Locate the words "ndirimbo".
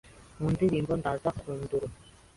0.53-0.91